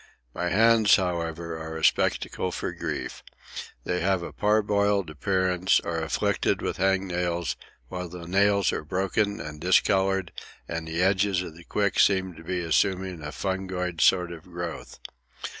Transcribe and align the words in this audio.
My 0.33 0.49
hands, 0.49 0.95
however, 0.95 1.59
are 1.59 1.77
a 1.77 1.83
spectacle 1.85 2.51
for 2.51 2.71
grief. 2.71 3.21
They 3.83 3.99
have 4.01 4.23
a 4.23 4.33
parboiled 4.33 5.11
appearance, 5.11 5.79
are 5.79 6.01
afflicted 6.01 6.59
with 6.59 6.77
hang 6.77 7.05
nails, 7.05 7.55
while 7.87 8.09
the 8.09 8.27
nails 8.27 8.73
are 8.73 8.83
broken 8.83 9.39
and 9.39 9.61
discoloured, 9.61 10.31
and 10.67 10.87
the 10.87 11.03
edges 11.03 11.43
of 11.43 11.55
the 11.55 11.65
quick 11.65 11.99
seem 11.99 12.33
to 12.33 12.43
be 12.43 12.61
assuming 12.61 13.21
a 13.21 13.31
fungoid 13.31 14.01
sort 14.01 14.31
of 14.31 14.45
growth. 14.45 14.97